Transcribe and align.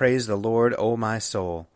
Praise 0.00 0.26
the 0.26 0.36
Lord, 0.36 0.74
O 0.78 0.96
my 0.96 1.18
soul. 1.18 1.68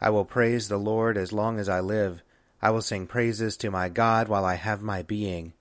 I 0.00 0.08
will 0.08 0.24
praise 0.24 0.68
the 0.68 0.76
Lord 0.76 1.16
as 1.18 1.32
long 1.32 1.58
as 1.58 1.68
I 1.68 1.80
live. 1.80 2.22
I 2.62 2.70
will 2.70 2.82
sing 2.82 3.08
praises 3.08 3.56
to 3.56 3.68
my 3.68 3.88
God 3.88 4.28
while 4.28 4.44
I 4.44 4.54
have 4.54 4.80
my 4.80 5.02
being. 5.02 5.54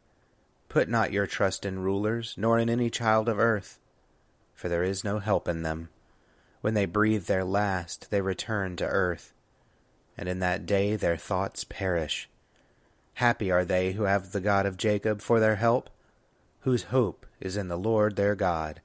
Put 0.69 0.87
not 0.87 1.11
your 1.11 1.25
trust 1.25 1.65
in 1.65 1.79
rulers, 1.79 2.35
nor 2.37 2.59
in 2.59 2.69
any 2.69 2.91
child 2.91 3.27
of 3.27 3.39
earth, 3.39 3.79
for 4.53 4.69
there 4.69 4.83
is 4.83 5.03
no 5.03 5.17
help 5.17 5.47
in 5.47 5.63
them. 5.63 5.89
When 6.61 6.75
they 6.75 6.85
breathe 6.85 7.25
their 7.25 7.43
last, 7.43 8.11
they 8.11 8.21
return 8.21 8.75
to 8.75 8.85
earth, 8.85 9.33
and 10.15 10.29
in 10.29 10.37
that 10.37 10.67
day 10.67 10.95
their 10.95 11.17
thoughts 11.17 11.63
perish. 11.63 12.29
Happy 13.15 13.49
are 13.49 13.65
they 13.65 13.93
who 13.93 14.03
have 14.03 14.33
the 14.33 14.39
God 14.39 14.67
of 14.67 14.77
Jacob 14.77 15.19
for 15.19 15.39
their 15.39 15.55
help, 15.55 15.89
whose 16.59 16.83
hope 16.83 17.25
is 17.41 17.57
in 17.57 17.69
the 17.69 17.75
Lord 17.75 18.17
their 18.17 18.35
God 18.35 18.81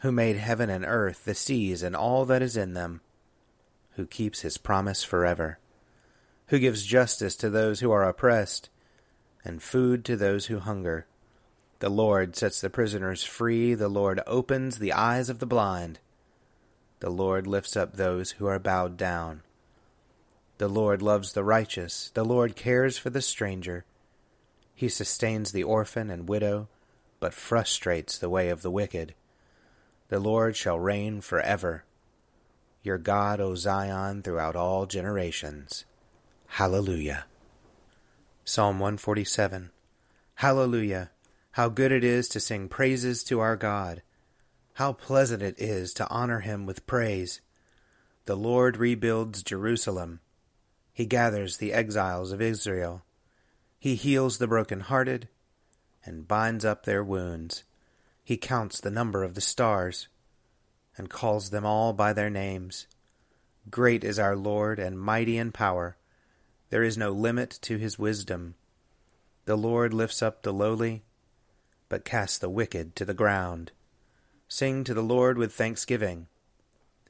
who 0.00 0.12
made 0.12 0.36
heaven 0.36 0.70
and 0.70 0.84
earth, 0.84 1.24
the 1.24 1.34
seas, 1.34 1.82
and 1.82 1.96
all 1.96 2.24
that 2.24 2.42
is 2.42 2.56
in 2.56 2.74
them, 2.74 3.00
who 3.92 4.06
keeps 4.06 4.40
his 4.42 4.58
promise 4.58 5.02
forever, 5.02 5.58
who 6.48 6.58
gives 6.58 6.84
justice 6.84 7.34
to 7.36 7.50
those 7.50 7.80
who 7.80 7.90
are 7.90 8.08
oppressed, 8.08 8.68
and 9.44 9.62
food 9.62 10.04
to 10.04 10.16
those 10.16 10.46
who 10.46 10.58
hunger. 10.58 11.06
The 11.78 11.88
Lord 11.88 12.36
sets 12.36 12.60
the 12.60 12.70
prisoners 12.70 13.22
free, 13.22 13.74
the 13.74 13.88
Lord 13.88 14.20
opens 14.26 14.78
the 14.78 14.92
eyes 14.92 15.28
of 15.28 15.38
the 15.38 15.46
blind. 15.46 15.98
The 17.00 17.10
Lord 17.10 17.46
lifts 17.46 17.76
up 17.76 17.94
those 17.94 18.32
who 18.32 18.46
are 18.46 18.58
bowed 18.58 18.96
down. 18.96 19.42
The 20.58 20.68
Lord 20.68 21.02
loves 21.02 21.32
the 21.32 21.44
righteous, 21.44 22.10
the 22.14 22.24
Lord 22.24 22.56
cares 22.56 22.96
for 22.96 23.10
the 23.10 23.20
stranger. 23.20 23.84
He 24.74 24.88
sustains 24.88 25.52
the 25.52 25.64
orphan 25.64 26.10
and 26.10 26.28
widow, 26.28 26.68
but 27.20 27.34
frustrates 27.34 28.18
the 28.18 28.30
way 28.30 28.48
of 28.48 28.62
the 28.62 28.70
wicked. 28.70 29.14
The 30.08 30.20
Lord 30.20 30.56
shall 30.56 30.78
reign 30.78 31.20
forever. 31.20 31.84
Your 32.82 32.98
God, 32.98 33.40
O 33.40 33.54
Zion, 33.56 34.22
throughout 34.22 34.54
all 34.54 34.86
generations. 34.86 35.84
Hallelujah. 36.46 37.26
Psalm 38.44 38.78
147 38.78 39.70
Hallelujah! 40.36 41.10
How 41.52 41.68
good 41.68 41.90
it 41.90 42.04
is 42.04 42.28
to 42.28 42.38
sing 42.38 42.68
praises 42.68 43.24
to 43.24 43.40
our 43.40 43.56
God! 43.56 44.02
How 44.74 44.92
pleasant 44.92 45.42
it 45.42 45.58
is 45.58 45.92
to 45.94 46.08
honor 46.08 46.40
him 46.40 46.66
with 46.66 46.86
praise! 46.86 47.40
The 48.26 48.36
Lord 48.36 48.76
rebuilds 48.76 49.42
Jerusalem. 49.42 50.20
He 50.92 51.06
gathers 51.06 51.56
the 51.56 51.72
exiles 51.72 52.30
of 52.30 52.40
Israel. 52.40 53.04
He 53.78 53.96
heals 53.96 54.38
the 54.38 54.46
broken-hearted 54.46 55.28
and 56.04 56.28
binds 56.28 56.64
up 56.64 56.84
their 56.84 57.02
wounds. 57.02 57.64
He 58.26 58.36
counts 58.36 58.80
the 58.80 58.90
number 58.90 59.22
of 59.22 59.34
the 59.34 59.40
stars 59.40 60.08
and 60.96 61.08
calls 61.08 61.50
them 61.50 61.64
all 61.64 61.92
by 61.92 62.12
their 62.12 62.28
names. 62.28 62.88
Great 63.70 64.02
is 64.02 64.18
our 64.18 64.34
Lord 64.34 64.80
and 64.80 64.98
mighty 64.98 65.38
in 65.38 65.52
power. 65.52 65.96
There 66.70 66.82
is 66.82 66.98
no 66.98 67.12
limit 67.12 67.56
to 67.62 67.76
his 67.76 68.00
wisdom. 68.00 68.56
The 69.44 69.54
Lord 69.54 69.94
lifts 69.94 70.22
up 70.22 70.42
the 70.42 70.52
lowly, 70.52 71.04
but 71.88 72.04
casts 72.04 72.36
the 72.36 72.50
wicked 72.50 72.96
to 72.96 73.04
the 73.04 73.14
ground. 73.14 73.70
Sing 74.48 74.82
to 74.82 74.92
the 74.92 75.04
Lord 75.04 75.38
with 75.38 75.52
thanksgiving. 75.54 76.26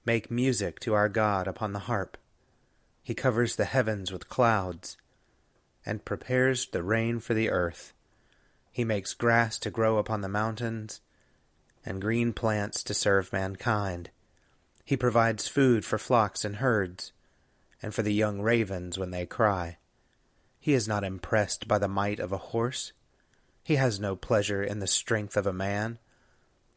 Make 0.05 0.31
music 0.31 0.81
to 0.81 0.93
our 0.93 1.09
God 1.09 1.49
upon 1.49 1.73
the 1.73 1.89
harp. 1.89 2.19
He 3.03 3.15
covers 3.15 3.57
the 3.57 3.65
heavens 3.65 4.13
with 4.13 4.29
clouds 4.29 4.99
and 5.87 6.05
prepares 6.05 6.67
the 6.67 6.83
rain 6.83 7.21
for 7.21 7.33
the 7.33 7.49
earth. 7.49 7.95
He 8.71 8.85
makes 8.85 9.15
grass 9.15 9.59
to 9.61 9.71
grow 9.71 9.97
upon 9.97 10.21
the 10.21 10.29
mountains 10.29 11.01
and 11.87 12.03
green 12.03 12.33
plants 12.33 12.83
to 12.83 12.93
serve 12.93 13.33
mankind. 13.33 14.11
He 14.85 14.97
provides 14.97 15.49
food 15.49 15.85
for 15.85 15.99
flocks 15.99 16.45
and 16.45 16.57
herds, 16.57 17.13
and 17.81 17.95
for 17.95 18.03
the 18.03 18.13
young 18.13 18.43
ravens 18.43 18.99
when 18.99 19.13
they 19.13 19.25
cry. 19.25 19.79
He 20.59 20.75
is 20.75 20.89
not 20.89 21.05
impressed 21.05 21.69
by 21.69 21.79
the 21.79 21.89
might 21.89 22.19
of 22.19 22.33
a 22.33 22.39
horse. 22.39 22.93
He 23.63 23.77
has 23.77 24.01
no 24.01 24.17
pleasure 24.17 24.63
in 24.63 24.81
the 24.81 24.87
strength 24.87 25.37
of 25.37 25.47
a 25.47 25.53
man, 25.53 25.99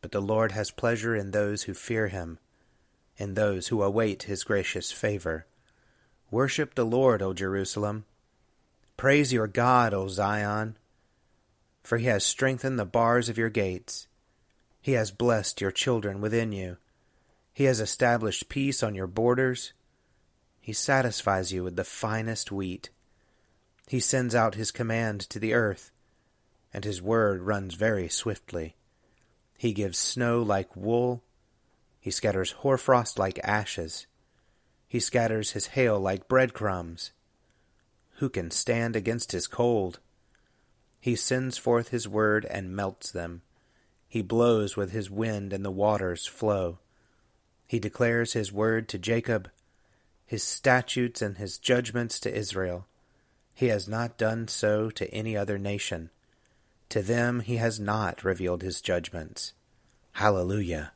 but 0.02 0.12
the 0.12 0.22
Lord 0.22 0.52
has 0.52 0.72
pleasure 0.72 1.16
in 1.16 1.31
those 1.31 1.64
who 1.64 1.74
fear 1.74 2.08
him, 2.08 2.38
in 3.18 3.34
those 3.34 3.68
who 3.68 3.81
await 3.81 4.24
his 4.24 4.44
gracious 4.44 4.92
favor. 4.92 5.46
Worship 6.31 6.75
the 6.75 6.86
Lord, 6.86 7.22
O 7.24 7.34
Jerusalem. 7.34 8.06
Praise 8.95 9.33
your 9.33 9.48
God, 9.48 9.94
O 9.94 10.07
Zion, 10.07 10.78
for 11.83 11.98
he 11.98 12.06
has 12.06 12.24
strengthened 12.24 12.78
the 12.78 12.86
bars 12.86 13.30
of 13.30 13.38
your 13.38 13.50
gates. 13.50 14.07
He 14.81 14.94
has 14.94 15.12
blessed 15.12 15.62
your 15.62 15.72
children 15.72 16.22
within 16.22 16.52
you. 16.52 16.78
He 17.54 17.66
has 17.66 17.80
established 17.80 18.50
peace 18.50 18.81
on 18.81 18.96
your 18.96 19.08
borders. 19.08 19.74
He 20.62 20.74
satisfies 20.74 21.52
you 21.52 21.64
with 21.64 21.76
the 21.76 21.84
finest 21.84 22.52
wheat. 22.52 22.90
He 23.88 24.00
sends 24.00 24.36
out 24.36 24.56
his 24.56 24.72
command 24.72 25.22
to 25.30 25.40
the 25.40 25.54
earth, 25.54 25.92
and 26.74 26.86
his 26.86 27.02
word 27.02 27.42
runs 27.42 27.74
very 27.74 28.08
swiftly. 28.08 28.76
He 29.58 29.74
gives 29.74 29.98
snow 29.98 30.42
like 30.42 30.76
wool. 30.76 31.24
He 32.00 32.12
scatters 32.12 32.52
hoarfrost 32.52 33.20
like 33.20 33.40
ashes. 33.44 34.08
He 34.88 35.00
scatters 35.00 35.52
his 35.52 35.68
hail 35.68 36.00
like 36.00 36.30
breadcrumbs. 36.30 37.12
Who 38.18 38.30
can 38.30 38.52
stand 38.52 38.96
against 38.96 39.34
his 39.34 39.48
cold? 39.48 40.00
He 41.02 41.16
sends 41.16 41.58
forth 41.58 41.90
his 41.90 42.08
word 42.08 42.46
and 42.46 42.76
melts 42.76 43.12
them. 43.12 43.42
He 44.09 44.23
blows 44.23 44.75
with 44.75 44.91
his 44.91 45.11
wind, 45.11 45.53
and 45.53 45.63
the 45.63 45.71
waters 45.71 46.25
flow. 46.25 46.79
He 47.67 47.77
declares 47.77 48.33
his 48.33 48.51
word 48.51 48.89
to 48.89 48.97
Jacob, 48.97 49.51
his 50.25 50.41
statutes 50.44 51.21
and 51.21 51.38
his 51.38 51.59
judgments 51.59 52.19
to 52.21 52.35
Israel. 52.35 52.88
He 53.53 53.67
has 53.67 53.88
not 53.88 54.17
done 54.17 54.47
so 54.47 54.89
to 54.89 55.13
any 55.13 55.38
other 55.38 55.59
nation. 55.59 56.09
To 56.89 57.03
them 57.03 57.41
he 57.41 57.57
has 57.57 57.79
not 57.79 58.23
revealed 58.23 58.63
his 58.63 58.81
judgments. 58.81 59.53
Hallelujah. 60.13 60.91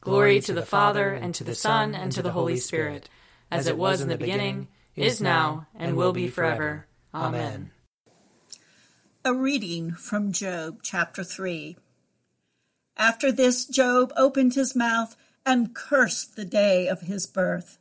Glory 0.00 0.40
to 0.40 0.54
the 0.54 0.64
Father, 0.64 1.12
and 1.12 1.34
to 1.34 1.44
the 1.44 1.54
Son, 1.54 1.94
and 1.94 2.10
to 2.12 2.22
the 2.22 2.32
Holy 2.32 2.56
Spirit, 2.56 3.10
as 3.50 3.66
it 3.66 3.76
was 3.76 4.00
in 4.00 4.08
the 4.08 4.16
beginning, 4.16 4.68
is 4.96 5.20
now, 5.20 5.66
and 5.74 5.96
will 5.96 6.12
be 6.12 6.28
forever. 6.28 6.86
Amen. 7.12 7.70
A 9.26 9.32
reading 9.32 9.92
from 9.92 10.32
Job 10.32 10.80
chapter 10.82 11.24
3. 11.24 11.78
After 12.98 13.32
this, 13.32 13.64
Job 13.64 14.12
opened 14.18 14.52
his 14.52 14.76
mouth 14.76 15.16
and 15.46 15.74
cursed 15.74 16.36
the 16.36 16.44
day 16.44 16.86
of 16.88 17.00
his 17.00 17.26
birth. 17.26 17.78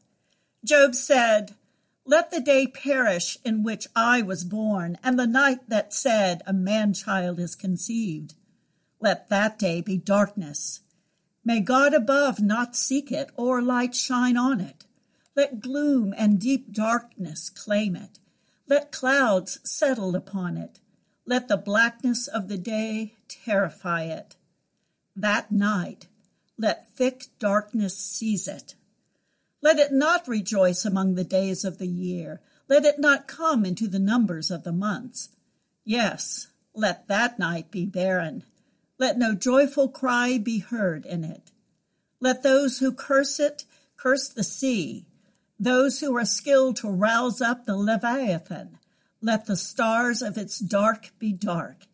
Job 0.63 0.95
said, 0.95 1.55
Let 2.05 2.31
the 2.31 2.39
day 2.39 2.65
perish 2.65 3.37
in 3.43 3.61
which 3.61 3.87
I 3.93 4.21
was 4.21 4.45
born, 4.45 4.97
and 5.03 5.19
the 5.19 5.27
night 5.27 5.67
that 5.67 5.93
said, 5.93 6.43
A 6.47 6.53
man 6.53 6.93
child 6.93 7.41
is 7.41 7.57
conceived. 7.57 8.35
Let 9.01 9.27
that 9.27 9.59
day 9.59 9.81
be 9.81 9.97
darkness. 9.97 10.79
May 11.43 11.59
God 11.59 11.93
above 11.93 12.39
not 12.39 12.77
seek 12.77 13.11
it, 13.11 13.31
or 13.35 13.61
light 13.61 13.95
shine 13.95 14.37
on 14.37 14.61
it. 14.61 14.85
Let 15.35 15.59
gloom 15.59 16.13
and 16.17 16.39
deep 16.39 16.71
darkness 16.71 17.49
claim 17.49 17.97
it. 17.97 18.19
Let 18.69 18.93
clouds 18.93 19.59
settle 19.65 20.15
upon 20.15 20.55
it. 20.55 20.79
Let 21.25 21.47
the 21.47 21.57
blackness 21.57 22.27
of 22.27 22.47
the 22.47 22.57
day 22.57 23.15
terrify 23.27 24.03
it. 24.03 24.35
That 25.15 25.51
night, 25.51 26.07
let 26.57 26.87
thick 26.95 27.25
darkness 27.39 27.97
seize 27.97 28.47
it. 28.47 28.75
Let 29.61 29.79
it 29.79 29.93
not 29.93 30.27
rejoice 30.27 30.83
among 30.83 31.15
the 31.15 31.23
days 31.23 31.63
of 31.63 31.77
the 31.77 31.87
year. 31.87 32.41
Let 32.67 32.83
it 32.83 32.99
not 32.99 33.27
come 33.27 33.65
into 33.65 33.87
the 33.87 33.99
numbers 33.99 34.51
of 34.51 34.63
the 34.63 34.73
months. 34.73 35.29
Yes, 35.85 36.47
let 36.73 37.07
that 37.07 37.39
night 37.39 37.71
be 37.71 37.85
barren. 37.85 38.43
Let 38.97 39.17
no 39.17 39.33
joyful 39.33 39.87
cry 39.89 40.37
be 40.37 40.59
heard 40.59 41.05
in 41.05 41.23
it. 41.23 41.51
Let 42.19 42.43
those 42.43 42.79
who 42.79 42.91
curse 42.91 43.39
it 43.39 43.65
curse 43.97 44.27
the 44.27 44.43
sea. 44.43 45.05
Those 45.59 46.01
who 46.01 46.15
are 46.17 46.25
skilled 46.25 46.75
to 46.77 46.89
rouse 46.89 47.41
up 47.41 47.65
the 47.65 47.77
Leviathan. 47.77 48.79
Let 49.25 49.45
the 49.45 49.55
stars 49.55 50.21
of 50.21 50.37
its 50.37 50.59
dark 50.59 51.11
be 51.17 51.31
dark. 51.31 51.87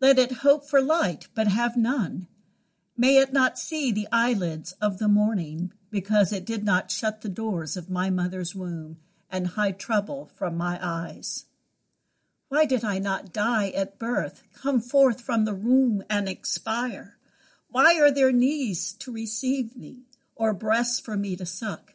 Let 0.00 0.18
it 0.18 0.42
hope 0.42 0.68
for 0.68 0.82
light, 0.82 1.28
but 1.32 1.46
have 1.46 1.76
none. 1.76 2.26
May 2.96 3.18
it 3.18 3.32
not 3.32 3.60
see 3.60 3.92
the 3.92 4.08
eyelids 4.10 4.72
of 4.80 4.98
the 4.98 5.06
morning, 5.06 5.72
because 5.92 6.32
it 6.32 6.44
did 6.44 6.64
not 6.64 6.90
shut 6.90 7.20
the 7.20 7.28
doors 7.28 7.76
of 7.76 7.90
my 7.90 8.10
mother's 8.10 8.56
womb 8.56 8.96
and 9.30 9.46
hide 9.46 9.78
trouble 9.78 10.28
from 10.34 10.56
my 10.56 10.80
eyes. 10.82 11.44
Why 12.48 12.64
did 12.64 12.84
I 12.84 12.98
not 12.98 13.32
die 13.32 13.68
at 13.68 13.96
birth, 14.00 14.42
come 14.52 14.80
forth 14.80 15.20
from 15.20 15.44
the 15.44 15.54
womb 15.54 16.02
and 16.10 16.28
expire? 16.28 17.18
Why 17.68 18.00
are 18.00 18.10
there 18.10 18.32
knees 18.32 18.94
to 18.94 19.12
receive 19.12 19.76
me, 19.76 20.06
or 20.34 20.52
breasts 20.52 20.98
for 20.98 21.16
me 21.16 21.36
to 21.36 21.46
suck? 21.46 21.94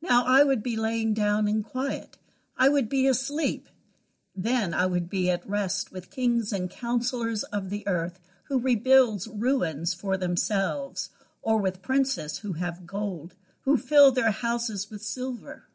Now 0.00 0.24
I 0.26 0.42
would 0.42 0.62
be 0.62 0.74
laying 0.74 1.12
down 1.12 1.46
in 1.48 1.62
quiet. 1.62 2.16
I 2.56 2.70
would 2.70 2.88
be 2.88 3.06
asleep. 3.06 3.68
Then 4.34 4.74
I 4.74 4.86
would 4.86 5.08
be 5.08 5.30
at 5.30 5.48
rest 5.48 5.92
with 5.92 6.10
kings 6.10 6.52
and 6.52 6.70
counselors 6.70 7.44
of 7.44 7.70
the 7.70 7.86
earth, 7.86 8.18
who 8.44 8.58
rebuilds 8.58 9.28
ruins 9.28 9.94
for 9.94 10.16
themselves 10.16 11.10
or 11.44 11.58
with 11.58 11.82
princes 11.82 12.38
who 12.38 12.54
have 12.54 12.86
gold, 12.86 13.34
who 13.62 13.76
fill 13.76 14.10
their 14.10 14.30
houses 14.30 14.90
with 14.90 15.02
silver? 15.02 15.68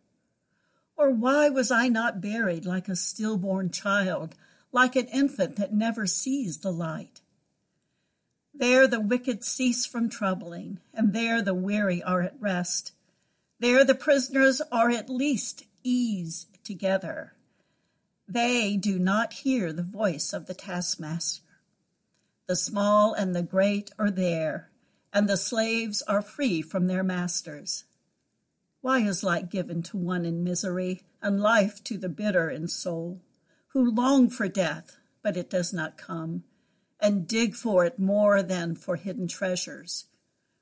Or 0.98 1.12
why 1.12 1.50
was 1.50 1.72
I 1.72 1.88
not 1.88 2.22
buried 2.22 2.66
like 2.66 2.90
a 2.90 2.96
stillborn 2.96 3.72
child, 3.72 4.36
like 4.72 4.96
an 4.96 5.08
infant 5.08 5.56
that 5.56 5.74
never 5.74 6.06
sees 6.06 6.58
the 6.58 6.72
light? 6.72 7.22
There 8.54 8.88
the 8.88 9.00
wicked 9.00 9.44
cease 9.44 9.86
from 9.86 10.10
troubling, 10.10 10.80
and 10.94 11.14
there 11.14 11.42
the 11.42 11.54
weary 11.54 12.04
are 12.04 12.22
at 12.22 12.40
rest. 12.40 12.92
There 13.60 13.86
the 13.86 13.96
prisoners 13.96 14.62
are 14.72 14.90
at 14.90 15.10
least 15.10 15.64
ease 15.84 16.48
together. 16.64 17.34
They 18.32 18.78
do 18.78 19.00
not 19.00 19.34
hear 19.34 19.74
the 19.74 19.82
voice 19.82 20.34
of 20.34 20.46
the 20.46 20.54
taskmaster. 20.54 21.42
The 22.46 22.56
small 22.56 23.12
and 23.12 23.36
the 23.36 23.42
great 23.42 23.90
are 23.98 24.12
there, 24.12 24.70
and 25.12 25.28
the 25.28 25.36
slaves 25.36 26.04
are 26.04 26.22
free 26.22 26.62
from 26.62 26.86
their 26.86 27.04
masters. 27.04 27.86
Why 28.82 29.00
is 29.00 29.24
light 29.24 29.50
given 29.50 29.82
to 29.82 29.98
one 29.98 30.26
in 30.26 30.44
misery, 30.44 31.02
and 31.24 31.42
life 31.42 31.84
to 31.86 31.98
the 31.98 32.08
bitter 32.08 32.52
in 32.52 32.68
soul, 32.68 33.20
who 33.70 33.90
long 33.90 34.30
for 34.30 34.48
death, 34.48 34.98
but 35.24 35.36
it 35.36 35.50
does 35.50 35.74
not 35.74 35.98
come, 35.98 36.44
and 37.00 37.28
dig 37.28 37.56
for 37.56 37.84
it 37.84 37.98
more 37.98 38.44
than 38.44 38.76
for 38.76 38.96
hidden 38.96 39.28
treasures, 39.28 40.06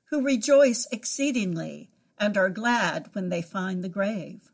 who 0.06 0.24
rejoice 0.24 0.88
exceedingly, 0.90 1.90
and 2.16 2.38
are 2.38 2.48
glad 2.48 3.10
when 3.12 3.28
they 3.28 3.42
find 3.42 3.84
the 3.84 3.90
grave? 3.90 4.50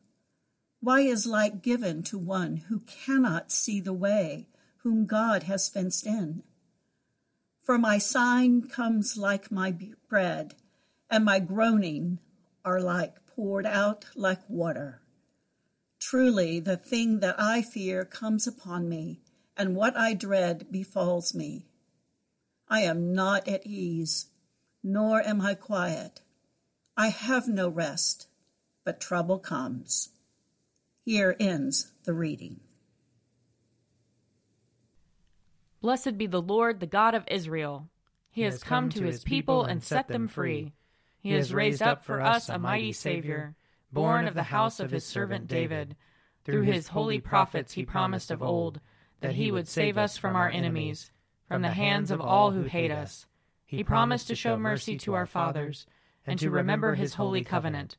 Why 0.84 1.00
is 1.00 1.24
light 1.24 1.62
given 1.62 2.02
to 2.02 2.18
one 2.18 2.58
who 2.68 2.80
cannot 2.80 3.50
see 3.50 3.80
the 3.80 3.94
way, 3.94 4.48
whom 4.82 5.06
God 5.06 5.44
has 5.44 5.66
fenced 5.66 6.06
in? 6.06 6.42
For 7.62 7.78
my 7.78 7.96
sign 7.96 8.68
comes 8.68 9.16
like 9.16 9.50
my 9.50 9.74
bread, 10.10 10.56
and 11.08 11.24
my 11.24 11.38
groaning 11.40 12.18
are 12.66 12.82
like 12.82 13.24
poured 13.24 13.64
out 13.64 14.04
like 14.14 14.42
water. 14.46 15.00
Truly, 16.00 16.60
the 16.60 16.76
thing 16.76 17.20
that 17.20 17.36
I 17.40 17.62
fear 17.62 18.04
comes 18.04 18.46
upon 18.46 18.86
me, 18.86 19.22
and 19.56 19.74
what 19.74 19.96
I 19.96 20.12
dread 20.12 20.70
befalls 20.70 21.34
me. 21.34 21.64
I 22.68 22.80
am 22.80 23.14
not 23.14 23.48
at 23.48 23.66
ease, 23.66 24.26
nor 24.82 25.22
am 25.22 25.40
I 25.40 25.54
quiet. 25.54 26.20
I 26.94 27.08
have 27.08 27.48
no 27.48 27.70
rest, 27.70 28.26
but 28.84 29.00
trouble 29.00 29.38
comes. 29.38 30.10
Here 31.04 31.36
ends 31.38 31.92
the 32.04 32.14
reading. 32.14 32.60
Blessed 35.82 36.16
be 36.16 36.26
the 36.26 36.40
Lord, 36.40 36.80
the 36.80 36.86
God 36.86 37.14
of 37.14 37.24
Israel. 37.28 37.88
He, 38.30 38.40
he 38.40 38.44
has 38.46 38.62
come, 38.64 38.84
come 38.84 38.90
to 38.90 39.04
his 39.04 39.22
people 39.22 39.64
and 39.64 39.82
set 39.82 40.08
them 40.08 40.28
free. 40.28 40.72
He 41.20 41.32
has 41.32 41.52
raised 41.52 41.82
up 41.82 42.04
for 42.04 42.22
us 42.22 42.48
a 42.48 42.58
mighty 42.58 42.92
Savior, 42.92 43.54
born 43.92 44.26
of 44.26 44.34
the 44.34 44.44
house 44.44 44.80
of 44.80 44.90
his 44.90 45.04
servant 45.04 45.46
David. 45.46 45.94
Through 46.44 46.62
his 46.62 46.88
holy 46.88 47.20
prophets 47.20 47.74
he 47.74 47.84
promised 47.84 48.30
of 48.30 48.42
old 48.42 48.80
that 49.20 49.34
he 49.34 49.52
would 49.52 49.68
save 49.68 49.98
us 49.98 50.16
from 50.16 50.36
our 50.36 50.48
enemies, 50.48 51.10
from 51.48 51.60
the 51.60 51.70
hands 51.70 52.10
of 52.10 52.20
all 52.20 52.50
who 52.52 52.62
hate 52.62 52.90
us. 52.90 53.26
He 53.66 53.84
promised 53.84 54.28
to 54.28 54.34
show 54.34 54.56
mercy 54.56 54.96
to 54.98 55.14
our 55.14 55.26
fathers, 55.26 55.86
and 56.26 56.38
to 56.38 56.50
remember 56.50 56.94
his 56.94 57.14
holy 57.14 57.44
covenant. 57.44 57.98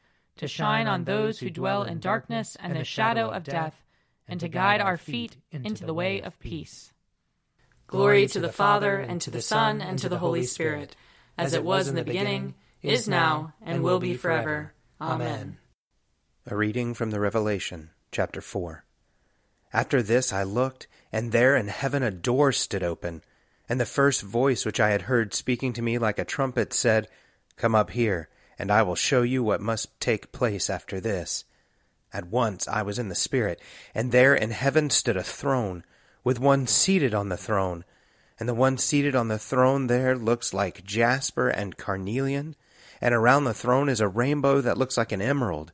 to 0.41 0.47
shine 0.47 0.87
on 0.87 1.03
those 1.03 1.37
who 1.37 1.51
dwell 1.51 1.83
in 1.83 1.99
darkness 1.99 2.57
and 2.59 2.75
the 2.75 2.83
shadow 2.83 3.29
of 3.29 3.43
death, 3.43 3.75
and 4.27 4.39
to 4.39 4.47
guide 4.47 4.81
our 4.81 4.97
feet 4.97 5.37
into 5.51 5.85
the 5.85 5.93
way 5.93 6.19
of 6.19 6.39
peace. 6.39 6.93
Glory 7.85 8.25
to 8.25 8.39
the 8.39 8.51
Father, 8.51 8.97
and 8.97 9.21
to 9.21 9.29
the 9.29 9.39
Son, 9.39 9.81
and 9.81 9.99
to 9.99 10.09
the 10.09 10.17
Holy 10.17 10.43
Spirit, 10.43 10.95
as 11.37 11.53
it 11.53 11.63
was 11.63 11.87
in 11.87 11.93
the 11.93 12.03
beginning, 12.03 12.55
is 12.81 13.07
now, 13.07 13.53
and 13.61 13.83
will 13.83 13.99
be 13.99 14.15
forever. 14.15 14.73
Amen. 14.99 15.59
A 16.47 16.55
reading 16.55 16.95
from 16.95 17.11
the 17.11 17.19
Revelation, 17.19 17.91
chapter 18.11 18.41
4. 18.41 18.83
After 19.71 20.01
this 20.01 20.33
I 20.33 20.41
looked, 20.41 20.87
and 21.11 21.31
there 21.31 21.55
in 21.55 21.67
heaven 21.67 22.01
a 22.01 22.09
door 22.09 22.51
stood 22.51 22.81
open, 22.81 23.21
and 23.69 23.79
the 23.79 23.85
first 23.85 24.23
voice 24.23 24.65
which 24.65 24.79
I 24.79 24.89
had 24.89 25.03
heard 25.03 25.35
speaking 25.35 25.71
to 25.73 25.83
me 25.83 25.99
like 25.99 26.17
a 26.17 26.25
trumpet 26.25 26.73
said, 26.73 27.09
Come 27.57 27.75
up 27.75 27.91
here, 27.91 28.27
and 28.61 28.69
I 28.69 28.83
will 28.83 28.93
show 28.93 29.23
you 29.23 29.41
what 29.41 29.59
must 29.59 29.99
take 29.99 30.31
place 30.31 30.69
after 30.69 30.99
this. 30.99 31.45
At 32.13 32.27
once 32.27 32.67
I 32.67 32.83
was 32.83 32.99
in 32.99 33.09
the 33.09 33.15
Spirit, 33.15 33.59
and 33.95 34.11
there 34.11 34.35
in 34.35 34.51
heaven 34.51 34.91
stood 34.91 35.17
a 35.17 35.23
throne 35.23 35.83
with 36.23 36.39
one 36.39 36.67
seated 36.67 37.15
on 37.15 37.29
the 37.29 37.37
throne. 37.37 37.85
And 38.39 38.47
the 38.47 38.53
one 38.53 38.77
seated 38.77 39.15
on 39.15 39.29
the 39.29 39.39
throne 39.39 39.87
there 39.87 40.15
looks 40.15 40.53
like 40.53 40.83
jasper 40.83 41.49
and 41.49 41.75
carnelian, 41.75 42.55
and 43.01 43.15
around 43.15 43.45
the 43.45 43.55
throne 43.55 43.89
is 43.89 43.99
a 43.99 44.07
rainbow 44.07 44.61
that 44.61 44.77
looks 44.77 44.95
like 44.95 45.11
an 45.11 45.23
emerald. 45.23 45.71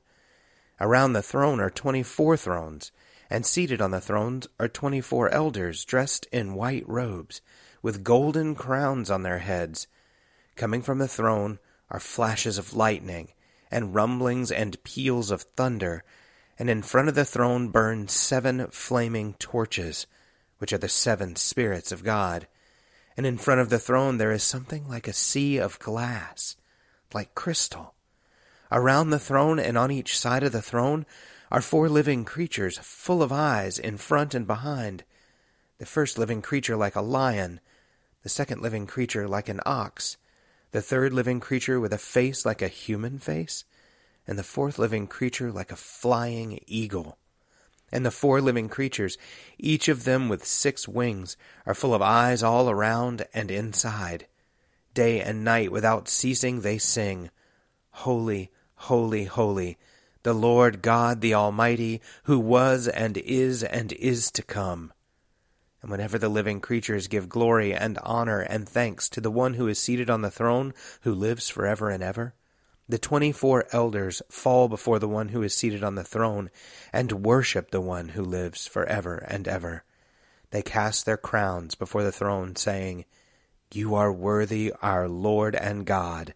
Around 0.79 1.11
the 1.11 1.21
throne 1.21 1.59
are 1.59 1.69
twenty 1.69 2.03
four 2.03 2.37
thrones, 2.37 2.93
and 3.29 3.45
seated 3.45 3.81
on 3.81 3.91
the 3.91 3.99
thrones 3.99 4.47
are 4.61 4.69
twenty 4.69 5.01
four 5.01 5.27
elders 5.27 5.83
dressed 5.83 6.25
in 6.31 6.55
white 6.55 6.87
robes, 6.87 7.41
with 7.81 8.05
golden 8.05 8.55
crowns 8.55 9.11
on 9.11 9.23
their 9.23 9.39
heads. 9.39 9.87
Coming 10.55 10.81
from 10.81 10.99
the 10.99 11.07
throne 11.09 11.59
are 11.89 11.99
flashes 11.99 12.57
of 12.57 12.73
lightning, 12.73 13.29
and 13.71 13.95
rumblings 13.95 14.51
and 14.51 14.81
peals 14.83 15.31
of 15.31 15.41
thunder, 15.41 16.03
and 16.59 16.69
in 16.69 16.81
front 16.81 17.09
of 17.09 17.15
the 17.15 17.25
throne 17.25 17.69
burn 17.69 18.07
seven 18.07 18.67
flaming 18.71 19.33
torches, 19.39 20.07
which 20.57 20.73
are 20.73 20.77
the 20.77 20.89
seven 20.89 21.35
spirits 21.35 21.91
of 21.91 22.03
God. 22.03 22.47
And 23.15 23.25
in 23.25 23.37
front 23.37 23.61
of 23.61 23.69
the 23.69 23.79
throne 23.79 24.17
there 24.17 24.31
is 24.31 24.43
something 24.43 24.87
like 24.87 25.07
a 25.07 25.13
sea 25.13 25.57
of 25.57 25.79
glass, 25.79 26.55
like 27.13 27.35
crystal 27.35 27.93
Around 28.71 29.11
the 29.11 29.19
throne 29.19 29.59
and 29.59 29.77
on 29.77 29.91
each 29.91 30.17
side 30.19 30.43
of 30.43 30.51
the 30.51 30.61
throne 30.61 31.05
are 31.49 31.61
four 31.61 31.87
living 31.87 32.25
creatures 32.25 32.77
full 32.79 33.23
of 33.23 33.31
eyes 33.31 33.79
in 33.79 33.95
front 33.97 34.35
and 34.35 34.45
behind. 34.45 35.05
The 35.77 35.85
first 35.85 36.17
living 36.17 36.41
creature 36.41 36.75
like 36.75 36.95
a 36.95 37.01
lion, 37.01 37.61
the 38.23 38.29
second 38.29 38.61
living 38.61 38.85
creature 38.85 39.27
like 39.27 39.47
an 39.47 39.61
ox, 39.65 40.17
the 40.71 40.81
third 40.81 41.13
living 41.13 41.39
creature 41.39 41.79
with 41.79 41.93
a 41.93 41.97
face 41.97 42.45
like 42.45 42.61
a 42.61 42.67
human 42.67 43.19
face, 43.19 43.65
and 44.27 44.37
the 44.37 44.43
fourth 44.43 44.77
living 44.77 45.07
creature 45.07 45.51
like 45.51 45.71
a 45.71 45.77
flying 45.77 46.59
eagle. 46.67 47.17
And 47.91 48.05
the 48.05 48.11
four 48.11 48.41
living 48.41 48.67
creatures, 48.67 49.17
each 49.57 49.87
of 49.87 50.03
them 50.03 50.27
with 50.27 50.45
six 50.45 50.87
wings, 50.87 51.37
are 51.65 51.73
full 51.73 51.93
of 51.93 52.01
eyes 52.01 52.43
all 52.43 52.69
around 52.69 53.25
and 53.33 53.49
inside. 53.49 54.27
Day 54.93 55.21
and 55.21 55.43
night 55.43 55.71
without 55.71 56.09
ceasing 56.09 56.61
they 56.61 56.77
sing, 56.77 57.29
Holy, 57.91 58.51
Holy, 58.81 59.25
holy, 59.25 59.77
the 60.23 60.33
Lord 60.33 60.81
God 60.81 61.21
the 61.21 61.33
Almighty, 61.33 62.01
who 62.23 62.37
was 62.37 62.87
and 62.87 63.17
is 63.17 63.63
and 63.63 63.91
is 63.93 64.29
to 64.31 64.43
come. 64.43 64.93
And 65.87 65.91
whenever 65.93 66.17
the 66.17 66.27
living 66.27 66.59
creatures 66.59 67.07
give 67.07 67.29
glory 67.29 67.73
and 67.73 67.97
honor 68.03 68.41
and 68.41 68.67
thanks 68.67 69.07
to 69.07 69.21
the 69.21 69.31
one 69.31 69.53
who 69.53 69.69
is 69.69 69.79
seated 69.79 70.09
on 70.09 70.21
the 70.21 70.29
throne, 70.29 70.73
who 71.03 71.13
lives 71.13 71.47
forever 71.47 71.89
and 71.89 72.03
ever, 72.03 72.33
the 72.89 72.97
twenty 72.97 73.31
four 73.31 73.65
elders 73.71 74.21
fall 74.27 74.67
before 74.67 74.99
the 74.99 75.07
one 75.07 75.29
who 75.29 75.41
is 75.43 75.55
seated 75.55 75.85
on 75.85 75.95
the 75.95 76.03
throne 76.03 76.49
and 76.91 77.23
worship 77.23 77.71
the 77.71 77.79
one 77.79 78.09
who 78.09 78.21
lives 78.21 78.67
forever 78.67 79.23
and 79.29 79.47
ever. 79.47 79.85
They 80.51 80.61
cast 80.61 81.05
their 81.05 81.15
crowns 81.15 81.73
before 81.73 82.03
the 82.03 82.11
throne, 82.11 82.57
saying, 82.57 83.05
You 83.71 83.95
are 83.95 84.11
worthy, 84.11 84.73
our 84.81 85.07
Lord 85.07 85.55
and 85.55 85.85
God 85.85 86.33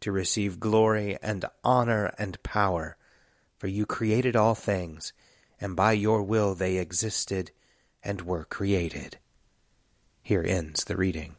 to 0.00 0.12
receive 0.12 0.58
glory 0.58 1.18
and 1.20 1.44
honor 1.62 2.14
and 2.16 2.42
power, 2.42 2.96
for 3.58 3.66
you 3.66 3.84
created 3.84 4.34
all 4.34 4.54
things, 4.54 5.12
and 5.60 5.76
by 5.76 5.92
your 5.92 6.22
will 6.22 6.54
they 6.54 6.78
existed 6.78 7.50
and 8.04 8.22
were 8.22 8.44
created. 8.44 9.18
Here 10.22 10.44
ends 10.46 10.84
the 10.84 10.96
reading. 10.96 11.36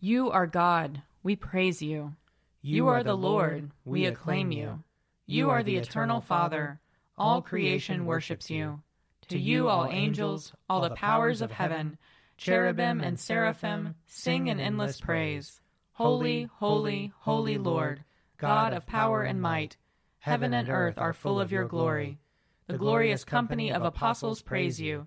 You 0.00 0.30
are 0.30 0.46
God, 0.46 1.02
we 1.22 1.36
praise 1.36 1.82
you. 1.82 2.14
You, 2.62 2.88
are 2.88 3.02
the 3.02 3.16
Lord, 3.16 3.70
we 3.84 4.06
acclaim 4.06 4.52
you. 4.52 4.82
You 5.26 5.50
are 5.50 5.62
the 5.62 5.76
eternal 5.76 6.20
Father, 6.20 6.80
all 7.18 7.42
creation 7.42 8.06
worships 8.06 8.48
you. 8.48 8.80
To 9.28 9.38
you, 9.38 9.68
all 9.68 9.86
angels, 9.90 10.52
all 10.68 10.80
the 10.80 10.94
powers 10.94 11.40
of 11.40 11.50
heaven, 11.50 11.98
cherubim 12.36 13.00
and 13.00 13.18
seraphim, 13.18 13.94
sing 14.06 14.48
an 14.48 14.60
endless 14.60 15.00
praise. 15.00 15.60
Holy, 15.92 16.48
holy, 16.54 17.12
holy 17.20 17.56
Lord, 17.56 18.04
God 18.36 18.72
of 18.72 18.86
power 18.86 19.22
and 19.22 19.40
might, 19.40 19.76
heaven 20.18 20.52
and 20.52 20.68
earth 20.68 20.98
are 20.98 21.12
full 21.12 21.40
of 21.40 21.52
your 21.52 21.66
glory. 21.66 22.18
The 22.66 22.78
glorious 22.78 23.24
company 23.24 23.72
of 23.72 23.82
apostles 23.82 24.42
praise 24.42 24.80
you. 24.80 25.06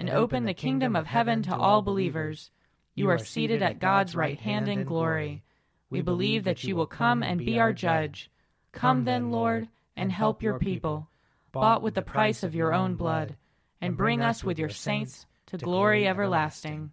and 0.00 0.08
open 0.08 0.46
the 0.46 0.54
kingdom 0.54 0.96
of 0.96 1.06
heaven 1.06 1.42
to 1.42 1.54
all 1.54 1.82
believers. 1.82 2.50
You 2.94 3.10
are 3.10 3.18
seated 3.18 3.62
at 3.62 3.78
God's 3.78 4.16
right 4.16 4.40
hand 4.40 4.66
in 4.66 4.84
glory. 4.84 5.42
We 5.90 6.00
believe 6.00 6.44
that 6.44 6.64
you 6.64 6.74
will 6.74 6.86
come 6.86 7.22
and 7.22 7.38
be 7.38 7.58
our 7.58 7.74
judge. 7.74 8.30
Come 8.72 9.04
then, 9.04 9.30
Lord, 9.30 9.68
and 9.94 10.10
help 10.10 10.42
your 10.42 10.58
people, 10.58 11.10
bought 11.52 11.82
with 11.82 11.92
the 11.92 12.00
price 12.00 12.42
of 12.42 12.54
your 12.54 12.72
own 12.72 12.94
blood, 12.94 13.36
and 13.78 13.94
bring 13.94 14.22
us 14.22 14.42
with 14.42 14.58
your 14.58 14.70
saints 14.70 15.26
to 15.48 15.58
glory 15.58 16.08
everlasting. 16.08 16.92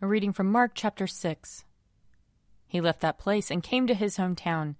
A 0.00 0.08
reading 0.08 0.32
from 0.32 0.50
Mark 0.50 0.72
chapter 0.74 1.06
6. 1.06 1.64
He 2.66 2.80
left 2.80 3.00
that 3.02 3.20
place 3.20 3.52
and 3.52 3.62
came 3.62 3.86
to 3.86 3.94
his 3.94 4.16
hometown, 4.16 4.74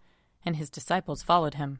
and 0.44 0.56
his 0.56 0.68
disciples 0.68 1.22
followed 1.22 1.54
him. 1.54 1.78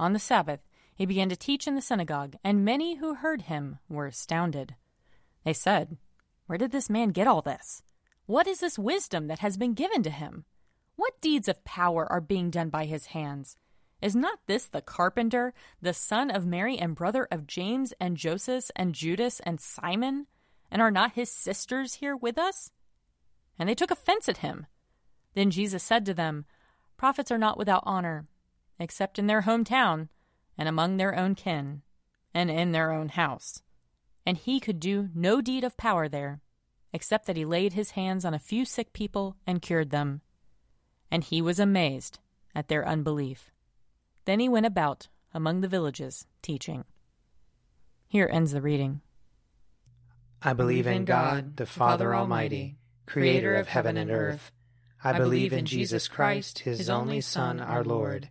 On 0.00 0.14
the 0.14 0.18
Sabbath, 0.18 0.65
he 0.96 1.04
began 1.04 1.28
to 1.28 1.36
teach 1.36 1.66
in 1.66 1.74
the 1.74 1.82
synagogue, 1.82 2.36
and 2.42 2.64
many 2.64 2.96
who 2.96 3.14
heard 3.14 3.42
him 3.42 3.78
were 3.86 4.06
astounded. 4.06 4.74
They 5.44 5.52
said, 5.52 5.98
Where 6.46 6.56
did 6.56 6.72
this 6.72 6.88
man 6.88 7.10
get 7.10 7.26
all 7.26 7.42
this? 7.42 7.82
What 8.24 8.46
is 8.46 8.60
this 8.60 8.78
wisdom 8.78 9.28
that 9.28 9.40
has 9.40 9.58
been 9.58 9.74
given 9.74 10.02
to 10.04 10.10
him? 10.10 10.46
What 10.96 11.20
deeds 11.20 11.48
of 11.48 11.64
power 11.64 12.10
are 12.10 12.22
being 12.22 12.50
done 12.50 12.70
by 12.70 12.86
his 12.86 13.06
hands? 13.06 13.58
Is 14.00 14.16
not 14.16 14.40
this 14.46 14.66
the 14.66 14.80
carpenter, 14.80 15.52
the 15.82 15.92
son 15.92 16.30
of 16.30 16.46
Mary 16.46 16.78
and 16.78 16.94
brother 16.94 17.28
of 17.30 17.46
James 17.46 17.92
and 18.00 18.16
Joseph 18.16 18.70
and 18.74 18.94
Judas 18.94 19.40
and 19.40 19.60
Simon? 19.60 20.26
And 20.70 20.80
are 20.80 20.90
not 20.90 21.12
his 21.12 21.30
sisters 21.30 21.94
here 21.94 22.16
with 22.16 22.38
us? 22.38 22.72
And 23.58 23.68
they 23.68 23.74
took 23.74 23.90
offense 23.90 24.30
at 24.30 24.38
him. 24.38 24.66
Then 25.34 25.50
Jesus 25.50 25.82
said 25.82 26.06
to 26.06 26.14
them, 26.14 26.46
Prophets 26.96 27.30
are 27.30 27.38
not 27.38 27.58
without 27.58 27.82
honor, 27.84 28.26
except 28.78 29.18
in 29.18 29.26
their 29.26 29.42
hometown, 29.42 30.08
and 30.58 30.68
among 30.68 30.96
their 30.96 31.14
own 31.16 31.34
kin, 31.34 31.82
and 32.34 32.50
in 32.50 32.72
their 32.72 32.92
own 32.92 33.10
house. 33.10 33.62
And 34.24 34.36
he 34.36 34.60
could 34.60 34.80
do 34.80 35.08
no 35.14 35.40
deed 35.40 35.64
of 35.64 35.76
power 35.76 36.08
there, 36.08 36.40
except 36.92 37.26
that 37.26 37.36
he 37.36 37.44
laid 37.44 37.72
his 37.72 37.92
hands 37.92 38.24
on 38.24 38.34
a 38.34 38.38
few 38.38 38.64
sick 38.64 38.92
people 38.92 39.36
and 39.46 39.62
cured 39.62 39.90
them. 39.90 40.20
And 41.10 41.22
he 41.22 41.40
was 41.40 41.60
amazed 41.60 42.18
at 42.54 42.68
their 42.68 42.86
unbelief. 42.86 43.50
Then 44.24 44.40
he 44.40 44.48
went 44.48 44.66
about 44.66 45.08
among 45.32 45.60
the 45.60 45.68
villages, 45.68 46.26
teaching. 46.42 46.84
Here 48.08 48.28
ends 48.32 48.52
the 48.52 48.62
reading. 48.62 49.02
I 50.42 50.52
believe 50.52 50.86
in 50.86 51.04
God, 51.04 51.56
the 51.56 51.66
Father 51.66 52.14
Almighty, 52.14 52.78
creator 53.06 53.54
of 53.54 53.68
heaven 53.68 53.96
and 53.96 54.10
earth. 54.10 54.52
I 55.02 55.12
believe 55.12 55.52
in 55.52 55.66
Jesus 55.66 56.08
Christ, 56.08 56.60
his 56.60 56.88
only 56.88 57.20
Son, 57.20 57.60
our 57.60 57.84
Lord. 57.84 58.30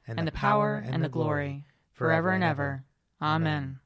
and 0.19 0.27
the 0.27 0.31
power, 0.31 0.83
and 0.85 1.03
the 1.03 1.09
glory, 1.09 1.65
forever 1.93 2.31
and 2.31 2.43
ever. 2.43 2.83
Amen. 3.21 3.79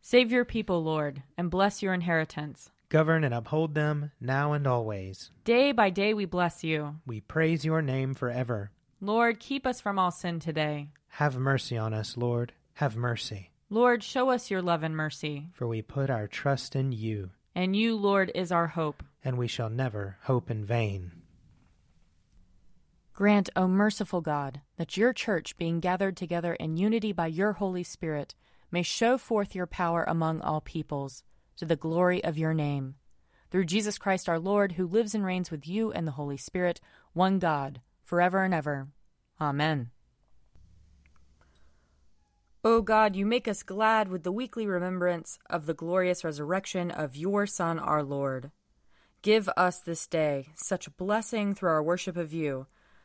Save 0.00 0.30
your 0.32 0.44
people, 0.44 0.82
Lord, 0.82 1.22
and 1.38 1.50
bless 1.50 1.82
your 1.82 1.94
inheritance. 1.94 2.70
Govern 2.90 3.24
and 3.24 3.34
uphold 3.34 3.74
them 3.74 4.12
now 4.20 4.52
and 4.52 4.66
always. 4.66 5.30
Day 5.44 5.72
by 5.72 5.90
day 5.90 6.14
we 6.14 6.26
bless 6.26 6.62
you. 6.62 6.96
We 7.06 7.20
praise 7.20 7.64
your 7.64 7.82
name 7.82 8.14
forever. 8.14 8.70
Lord, 9.00 9.40
keep 9.40 9.66
us 9.66 9.80
from 9.80 9.98
all 9.98 10.10
sin 10.10 10.40
today. 10.40 10.90
Have 11.08 11.36
mercy 11.36 11.76
on 11.76 11.94
us, 11.94 12.16
Lord. 12.16 12.52
Have 12.74 12.96
mercy. 12.96 13.50
Lord, 13.70 14.02
show 14.02 14.30
us 14.30 14.50
your 14.50 14.62
love 14.62 14.82
and 14.82 14.96
mercy. 14.96 15.48
For 15.54 15.66
we 15.66 15.82
put 15.82 16.10
our 16.10 16.26
trust 16.26 16.76
in 16.76 16.92
you. 16.92 17.30
And 17.54 17.74
you, 17.74 17.96
Lord, 17.96 18.30
is 18.34 18.52
our 18.52 18.68
hope. 18.68 19.02
And 19.24 19.38
we 19.38 19.48
shall 19.48 19.70
never 19.70 20.18
hope 20.22 20.50
in 20.50 20.64
vain. 20.64 21.12
Grant, 23.14 23.48
O 23.54 23.68
merciful 23.68 24.20
God, 24.20 24.60
that 24.76 24.96
your 24.96 25.12
church, 25.12 25.56
being 25.56 25.78
gathered 25.78 26.16
together 26.16 26.54
in 26.54 26.76
unity 26.76 27.12
by 27.12 27.28
your 27.28 27.52
Holy 27.52 27.84
Spirit, 27.84 28.34
may 28.72 28.82
show 28.82 29.16
forth 29.16 29.54
your 29.54 29.68
power 29.68 30.04
among 30.08 30.40
all 30.40 30.60
peoples, 30.60 31.22
to 31.56 31.64
the 31.64 31.76
glory 31.76 32.24
of 32.24 32.36
your 32.36 32.52
name. 32.52 32.96
Through 33.52 33.66
Jesus 33.66 33.98
Christ 33.98 34.28
our 34.28 34.40
Lord, 34.40 34.72
who 34.72 34.88
lives 34.88 35.14
and 35.14 35.24
reigns 35.24 35.52
with 35.52 35.68
you 35.68 35.92
and 35.92 36.08
the 36.08 36.12
Holy 36.18 36.36
Spirit, 36.36 36.80
one 37.12 37.38
God, 37.38 37.80
forever 38.02 38.42
and 38.42 38.52
ever. 38.52 38.88
Amen. 39.40 39.90
O 42.64 42.82
God, 42.82 43.14
you 43.14 43.24
make 43.24 43.46
us 43.46 43.62
glad 43.62 44.08
with 44.08 44.24
the 44.24 44.32
weekly 44.32 44.66
remembrance 44.66 45.38
of 45.48 45.66
the 45.66 45.74
glorious 45.74 46.24
resurrection 46.24 46.90
of 46.90 47.14
your 47.14 47.46
Son, 47.46 47.78
our 47.78 48.02
Lord. 48.02 48.50
Give 49.22 49.48
us 49.56 49.78
this 49.78 50.08
day 50.08 50.48
such 50.56 50.96
blessing 50.96 51.54
through 51.54 51.70
our 51.70 51.82
worship 51.82 52.16
of 52.16 52.32
you, 52.32 52.66